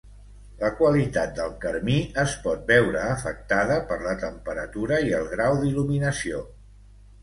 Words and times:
La 0.61 0.69
qualitat 0.79 1.35
del 1.39 1.53
carmí 1.65 1.99
es 2.25 2.33
pot 2.47 2.65
veure 2.73 3.05
afectada 3.19 3.79
per 3.93 4.01
la 4.09 4.19
temperatura 4.27 5.03
i 5.09 5.19
el 5.23 5.33
grau 5.39 5.65
d'il·luminació. 5.65 6.47